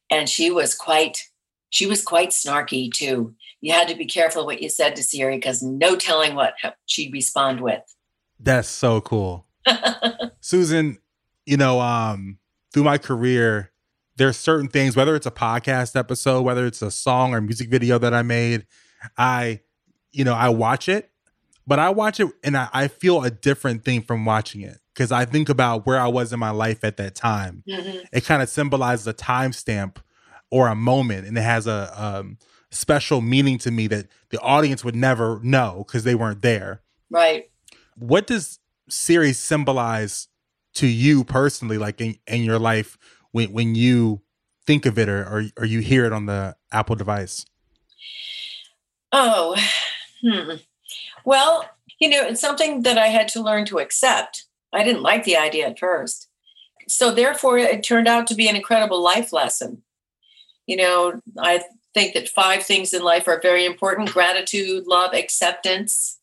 [0.10, 1.18] and she was quite.
[1.70, 3.34] She was quite snarky too.
[3.60, 6.54] You had to be careful what you said to Siri because no telling what
[6.86, 7.82] she'd respond with.
[8.40, 9.48] That's so cool,
[10.42, 11.00] Susan.
[11.46, 12.38] You know, um,
[12.74, 13.72] through my career,
[14.18, 17.98] there's certain things, whether it's a podcast episode, whether it's a song or music video
[17.98, 18.66] that I made,
[19.18, 19.62] I,
[20.12, 21.12] you know, I watch it,
[21.66, 25.12] but I watch it and I, I feel a different thing from watching it because
[25.12, 27.64] I think about where I was in my life at that time.
[27.68, 28.00] Mm-hmm.
[28.12, 29.98] It kind of symbolizes a timestamp
[30.52, 32.38] or a moment, and it has a um,
[32.70, 36.82] special meaning to me that the audience would never know because they weren't there.
[37.10, 37.50] Right.
[37.96, 40.28] What does Siri symbolize
[40.76, 42.98] to you personally, like in, in your life?
[43.34, 44.22] When when you
[44.66, 47.46] think of it or, or, or you hear it on the Apple device?
[49.12, 49.56] Oh,
[50.22, 50.56] hmm.
[51.26, 51.70] Well,
[52.00, 54.46] you know, it's something that I had to learn to accept.
[54.72, 56.30] I didn't like the idea at first.
[56.88, 59.84] So, therefore, it turned out to be an incredible life lesson.
[60.66, 66.20] You know, I think that five things in life are very important gratitude, love, acceptance,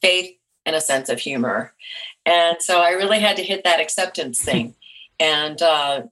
[0.00, 1.74] faith, and a sense of humor.
[2.24, 4.74] And so I really had to hit that acceptance thing.
[5.18, 6.02] And uh,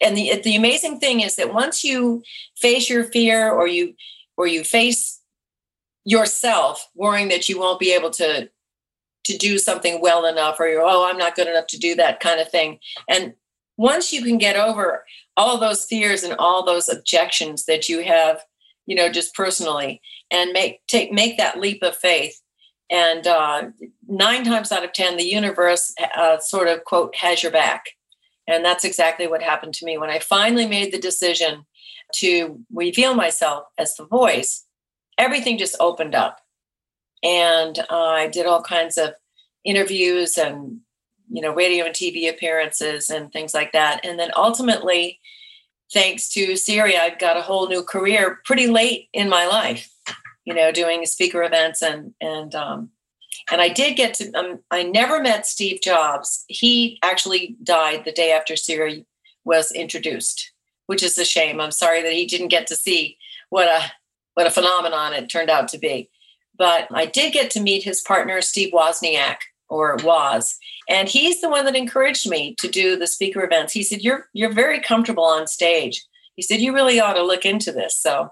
[0.00, 2.22] and the the amazing thing is that once you
[2.56, 3.94] face your fear or you
[4.36, 5.20] or you face
[6.04, 8.48] yourself worrying that you won't be able to
[9.24, 12.20] to do something well enough or you're oh i'm not good enough to do that
[12.20, 12.78] kind of thing.
[13.08, 13.34] And
[13.76, 15.04] once you can get over
[15.36, 18.40] all those fears and all those objections that you have
[18.86, 22.40] you know just personally and make take make that leap of faith.
[22.90, 23.64] And uh,
[24.08, 27.84] nine times out of ten the universe uh, sort of quote has your back
[28.48, 31.66] and that's exactly what happened to me when I finally made the decision
[32.14, 34.64] to reveal myself as the voice.
[35.18, 36.40] Everything just opened up.
[37.22, 39.10] And uh, I did all kinds of
[39.64, 40.78] interviews and
[41.30, 44.04] you know radio and TV appearances and things like that.
[44.04, 45.20] And then ultimately,
[45.92, 49.92] thanks to Siri, I've got a whole new career pretty late in my life.
[50.46, 52.90] You know, doing speaker events and and um,
[53.50, 56.44] and I did get to, um, I never met Steve Jobs.
[56.48, 59.06] He actually died the day after Siri
[59.44, 60.52] was introduced,
[60.86, 61.60] which is a shame.
[61.60, 63.16] I'm sorry that he didn't get to see
[63.50, 63.90] what a,
[64.34, 66.10] what a phenomenon it turned out to be.
[66.56, 69.36] But I did get to meet his partner, Steve Wozniak,
[69.68, 70.56] or was,
[70.88, 73.72] and he's the one that encouraged me to do the speaker events.
[73.72, 76.04] He said, "You're you're very comfortable on stage."
[76.36, 78.30] He said, "You really ought to look into this." So,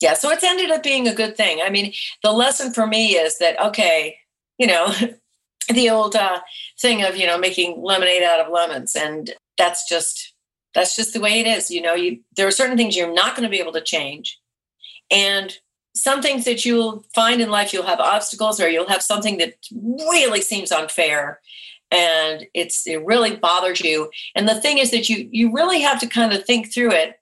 [0.00, 1.60] yeah, so it's ended up being a good thing.
[1.62, 1.92] I mean,
[2.22, 4.16] the lesson for me is that okay,
[4.58, 4.92] you know,
[5.72, 6.40] the old uh,
[6.80, 8.96] thing of, you know, making lemonade out of lemons.
[8.96, 10.34] And that's just,
[10.74, 11.70] That's just the way it is.
[11.70, 14.38] You know, you there are certain things you're not going to be able to change.
[15.10, 15.56] And
[15.94, 19.54] some things that you'll find in life, you'll have obstacles or you'll have something that
[19.72, 21.40] really seems unfair
[21.90, 24.10] and it's it really bothers you.
[24.34, 27.16] And the thing is that you you really have to kind of think through it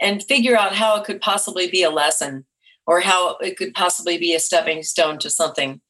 [0.00, 2.44] and figure out how it could possibly be a lesson
[2.86, 5.80] or how it could possibly be a stepping stone to something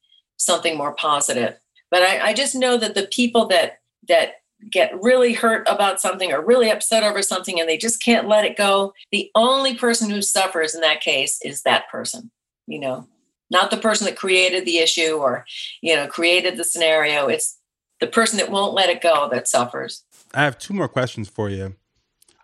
[0.43, 1.57] something more positive.
[1.89, 4.35] But I, I just know that the people that that
[4.69, 8.45] get really hurt about something or really upset over something and they just can't let
[8.45, 12.29] it go, the only person who suffers in that case is that person,
[12.67, 13.07] you know,
[13.49, 15.45] not the person that created the issue or,
[15.81, 17.27] you know, created the scenario.
[17.27, 17.57] It's
[17.99, 20.03] the person that won't let it go that suffers.
[20.33, 21.75] I have two more questions for you.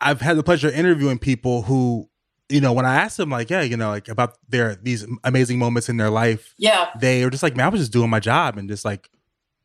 [0.01, 2.09] I've had the pleasure of interviewing people who,
[2.49, 5.59] you know, when I asked them, like, yeah, you know, like about their these amazing
[5.59, 8.19] moments in their life, yeah, they were just like, man, I was just doing my
[8.19, 9.09] job and just like,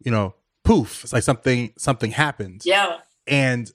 [0.05, 2.63] you know, poof, it's like something something happened.
[2.65, 3.71] Yeah, and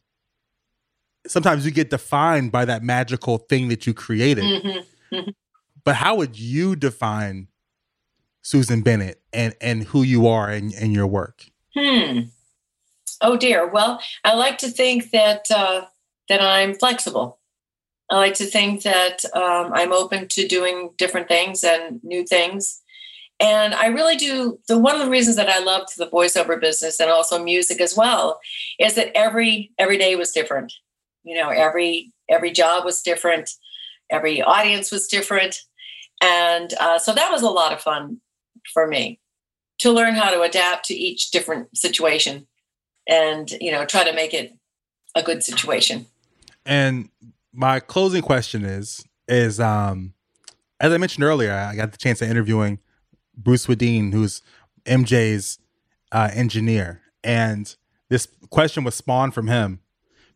[1.25, 4.43] sometimes you get defined by that magical thing that you created.
[4.43, 5.15] Mm-hmm.
[5.15, 5.29] Mm-hmm.
[5.83, 7.47] But how would you define
[8.41, 11.45] Susan Bennett and and who you are and, and your work?
[11.73, 12.21] Hmm.
[13.21, 13.67] Oh dear.
[13.67, 15.85] Well, I like to think that uh,
[16.29, 17.36] that I'm flexible.
[18.09, 22.81] I like to think that um, I'm open to doing different things and new things.
[23.39, 24.59] And I really do.
[24.67, 27.95] The one of the reasons that I loved the voiceover business and also music as
[27.95, 28.39] well
[28.79, 30.73] is that every every day was different.
[31.23, 33.51] You know, every every job was different,
[34.09, 35.55] every audience was different,
[36.23, 38.21] and uh, so that was a lot of fun
[38.73, 39.19] for me
[39.79, 42.47] to learn how to adapt to each different situation
[43.07, 44.53] and you know try to make it
[45.15, 46.05] a good situation
[46.65, 47.09] and
[47.57, 50.13] my closing question is is um
[50.79, 52.79] as i mentioned earlier i got the chance of interviewing
[53.35, 54.41] bruce Swedien, who's
[54.85, 55.59] mj's
[56.13, 57.75] uh, engineer and
[58.09, 59.81] this question was spawned from him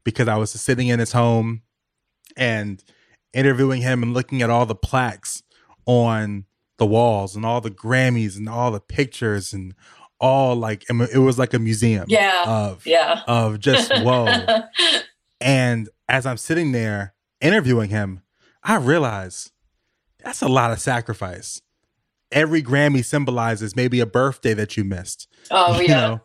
[0.03, 1.61] because i was sitting in his home
[2.35, 2.83] and
[3.33, 5.43] interviewing him and looking at all the plaques
[5.85, 6.45] on
[6.77, 9.75] the walls and all the Grammys and all the pictures and
[10.19, 12.05] all like it was like a museum.
[12.07, 12.43] Yeah.
[12.45, 13.21] Of yeah.
[13.27, 14.27] Of just whoa.
[15.41, 18.21] and as I'm sitting there interviewing him,
[18.63, 19.51] I realize
[20.21, 21.61] that's a lot of sacrifice.
[22.33, 25.27] Every Grammy symbolizes maybe a birthday that you missed.
[25.49, 26.01] Oh you yeah.
[26.01, 26.21] Know,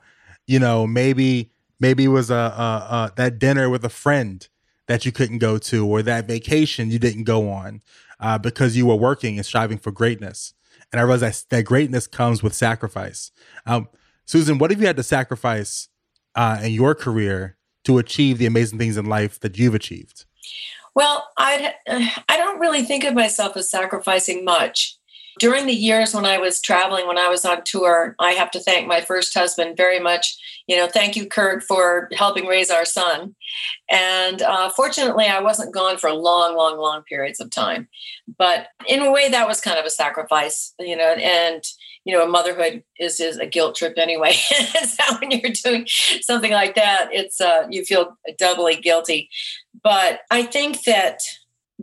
[0.47, 2.39] you know, maybe maybe it was a, a,
[2.91, 4.47] a that dinner with a friend
[4.89, 7.80] that you couldn't go to, or that vacation you didn't go on
[8.18, 10.53] uh, because you were working and striving for greatness.
[10.93, 13.30] And I realized that, that greatness comes with sacrifice.
[13.64, 13.89] Um,
[14.24, 15.89] Susan, what have you had to sacrifice
[16.34, 17.55] uh, in your career
[17.87, 20.24] to achieve the amazing things in life that you've achieved?
[20.95, 24.99] Well, I I don't really think of myself as sacrificing much
[25.39, 28.61] during the years when I was traveling, when I was on tour, I have to
[28.61, 30.39] thank my first husband very much.
[30.66, 33.34] You know, thank you, Kurt, for helping raise our son.
[33.91, 37.89] And uh, fortunately, I wasn't gone for long, long, long periods of time.
[38.39, 41.62] But in a way, that was kind of a sacrifice, you know, and
[42.07, 44.32] you know, motherhood is is a guilt trip anyway.
[44.84, 45.86] so when you're doing
[46.22, 49.28] something like that, it's uh, you feel doubly guilty.
[49.82, 51.18] But I think that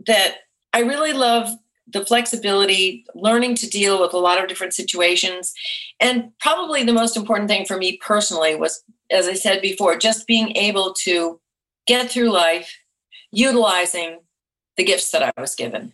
[0.06, 0.36] that
[0.72, 1.50] I really love
[1.86, 5.52] the flexibility, learning to deal with a lot of different situations.
[6.00, 10.26] And probably the most important thing for me personally was, as I said before, just
[10.26, 11.38] being able to
[11.86, 12.78] get through life
[13.30, 14.20] utilizing
[14.78, 15.92] the gifts that I was given.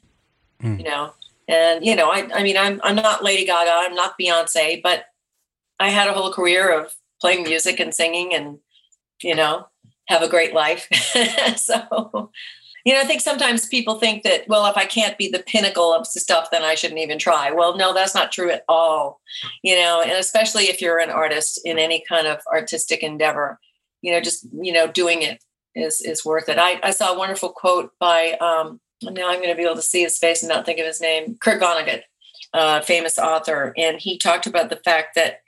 [0.62, 0.78] Mm.
[0.78, 1.14] You know,
[1.50, 5.04] and you know, I, I mean, I'm I'm not Lady Gaga, I'm not Beyonce, but
[5.78, 8.58] I had a whole career of playing music and singing, and
[9.22, 9.66] you know,
[10.08, 10.88] have a great life.
[11.56, 12.30] so
[12.84, 15.92] you know, I think sometimes people think that, well, if I can't be the pinnacle
[15.92, 17.50] of stuff, then I shouldn't even try.
[17.50, 19.20] Well, no, that's not true at all.
[19.62, 23.58] You know, and especially if you're an artist in any kind of artistic endeavor,
[24.00, 25.42] you know, just, you know, doing it
[25.74, 26.58] is is worth it.
[26.58, 30.02] I, I saw a wonderful quote by um now I'm gonna be able to see
[30.02, 32.02] his face and not think of his name, Kurt Vonnegut,
[32.52, 33.72] uh, famous author.
[33.76, 35.40] And he talked about the fact that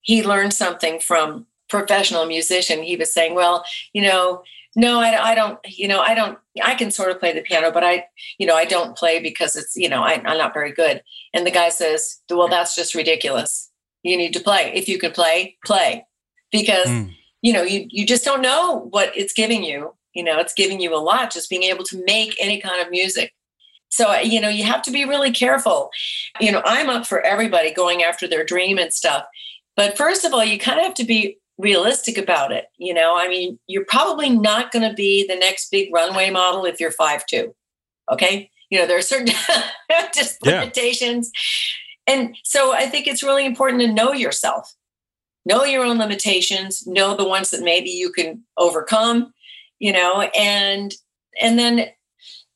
[0.00, 2.82] he learned something from professional musician.
[2.82, 4.42] He was saying, well, you know,
[4.74, 7.70] no I, I, don't you know i don't i can sort of play the piano
[7.70, 8.06] but i
[8.38, 11.02] you know i don't play because it's you know I, i'm not very good
[11.34, 13.70] and the guy says well that's just ridiculous
[14.02, 16.06] you need to play if you can play play
[16.50, 17.14] because mm.
[17.42, 20.80] you know you you just don't know what it's giving you you know it's giving
[20.80, 23.32] you a lot just being able to make any kind of music
[23.88, 25.90] so uh, you know you have to be really careful
[26.40, 29.24] you know i'm up for everybody going after their dream and stuff
[29.76, 32.66] but first of all you kind of have to be realistic about it.
[32.76, 36.64] You know, I mean, you're probably not going to be the next big runway model
[36.64, 37.54] if you're five two.
[38.10, 39.34] Okay, you know there are certain
[40.14, 40.60] just yeah.
[40.60, 41.30] limitations,
[42.06, 44.74] and so I think it's really important to know yourself,
[45.46, 49.32] know your own limitations, know the ones that maybe you can overcome.
[49.82, 50.94] You know, and
[51.40, 51.86] and then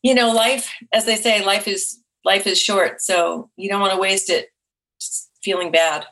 [0.03, 3.93] you know, life, as they say, life is life is short, so you don't want
[3.93, 4.51] to waste it
[5.43, 6.07] feeling bad.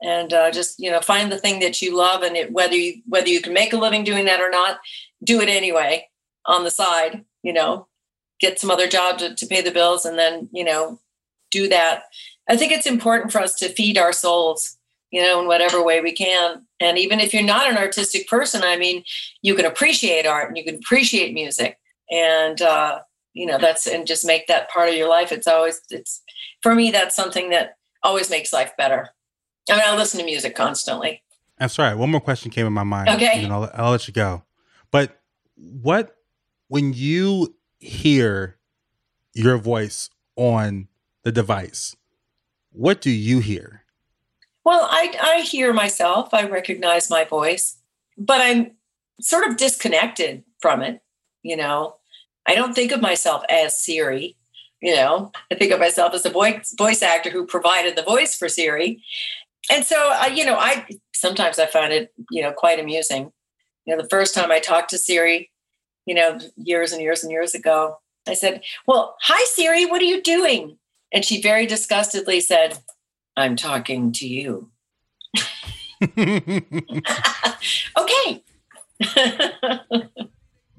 [0.00, 3.02] And uh, just you know, find the thing that you love, and it, whether you
[3.06, 4.78] whether you can make a living doing that or not,
[5.24, 6.08] do it anyway
[6.46, 7.24] on the side.
[7.42, 7.88] You know,
[8.40, 11.00] get some other job to, to pay the bills, and then you know,
[11.50, 12.04] do that.
[12.48, 14.78] I think it's important for us to feed our souls
[15.12, 16.66] you know, in whatever way we can.
[16.80, 19.04] And even if you're not an artistic person, I mean,
[19.42, 21.78] you can appreciate art and you can appreciate music.
[22.10, 23.00] And, uh,
[23.34, 25.30] you know, that's, and just make that part of your life.
[25.30, 26.22] It's always, it's,
[26.62, 29.10] for me, that's something that always makes life better.
[29.70, 31.22] I mean, I listen to music constantly.
[31.60, 31.94] I'm sorry.
[31.94, 33.10] One more question came in my mind.
[33.10, 33.46] Okay.
[33.46, 34.42] Know, I'll, I'll let you go.
[34.90, 35.20] But
[35.54, 36.16] what,
[36.68, 38.56] when you hear
[39.34, 40.88] your voice on
[41.22, 41.94] the device,
[42.70, 43.81] what do you hear?
[44.64, 47.78] Well, I, I hear myself, I recognize my voice,
[48.16, 48.72] but I'm
[49.20, 51.00] sort of disconnected from it.
[51.42, 51.96] You know,
[52.46, 54.36] I don't think of myself as Siri.
[54.80, 58.36] You know, I think of myself as a voice voice actor who provided the voice
[58.36, 59.02] for Siri.
[59.70, 63.32] And so, you know, I sometimes I find it, you know, quite amusing.
[63.84, 65.50] You know, the first time I talked to Siri,
[66.06, 70.06] you know, years and years and years ago, I said, Well, hi, Siri, what are
[70.06, 70.78] you doing?
[71.12, 72.78] And she very disgustedly said,
[73.36, 74.70] I'm talking to you.
[76.18, 76.64] okay.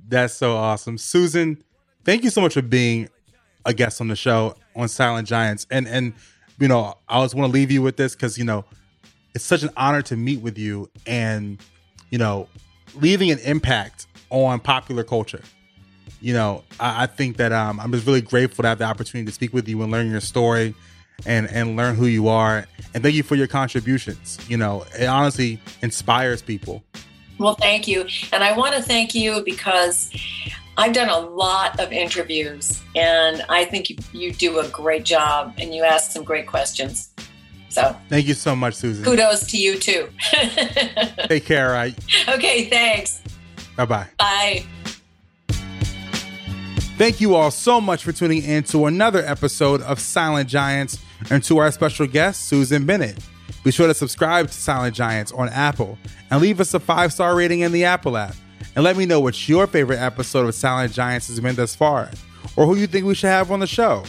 [0.08, 0.97] That's so awesome.
[0.97, 1.64] Susan,
[2.04, 3.10] thank you so much for being
[3.66, 5.66] a guest on the show on Silent Giants.
[5.72, 6.14] And and
[6.60, 8.66] you know, I always want to leave you with this because you know,
[9.34, 11.60] it's such an honor to meet with you and
[12.12, 12.47] you know,
[12.95, 15.41] leaving an impact on popular culture.
[16.22, 19.26] You know, I, I think that um, I'm just really grateful to have the opportunity
[19.26, 20.76] to speak with you and learn your story
[21.26, 22.66] and and learn who you are.
[22.93, 24.38] And thank you for your contributions.
[24.47, 26.84] You know, it honestly inspires people.
[27.39, 28.05] Well, thank you.
[28.32, 30.11] And I want to thank you because
[30.78, 35.53] I've done a lot of interviews and I think you, you do a great job
[35.57, 37.09] and you ask some great questions.
[37.70, 39.03] So thank you so much, Susan.
[39.03, 40.09] Kudos to you too.
[41.28, 41.72] Take care.
[41.72, 41.97] Right.
[42.30, 42.66] Okay.
[42.66, 43.22] Thanks.
[43.76, 44.07] Bye-bye.
[44.20, 44.64] Bye.
[46.97, 50.99] Thank you all so much for tuning in to another episode of Silent Giants
[51.30, 53.18] and to our special guest, Susan Bennett.
[53.64, 55.97] Be sure to subscribe to Silent Giants on Apple
[56.30, 58.36] and leave us a five star rating in the Apple app.
[58.76, 62.09] And let me know what your favorite episode of Silent Giants has been thus far,
[62.55, 64.03] or who you think we should have on the show.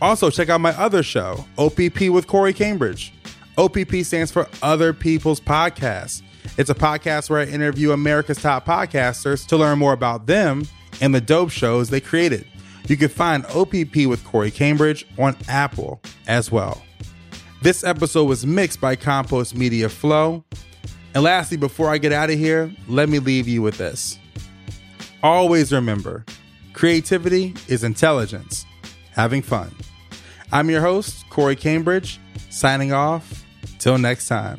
[0.00, 3.12] Also, check out my other show, OPP with Corey Cambridge.
[3.56, 6.22] OPP stands for Other People's Podcasts.
[6.56, 10.66] It's a podcast where I interview America's top podcasters to learn more about them
[11.00, 12.46] and the dope shows they created.
[12.90, 16.82] You can find OPP with Corey Cambridge on Apple as well.
[17.62, 20.42] This episode was mixed by Compost Media Flow.
[21.14, 24.18] And lastly, before I get out of here, let me leave you with this.
[25.22, 26.24] Always remember
[26.72, 28.66] creativity is intelligence,
[29.12, 29.72] having fun.
[30.50, 32.18] I'm your host, Corey Cambridge,
[32.48, 33.44] signing off.
[33.78, 34.58] Till next time.